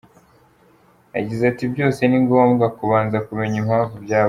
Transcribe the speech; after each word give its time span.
Yagize 1.15 1.43
ati“Byose 1.51 2.01
ni 2.05 2.19
ngombwa 2.23 2.65
kubanza 2.77 3.17
kumenya 3.25 3.55
impamvu 3.63 3.95
byabaye. 4.03 4.19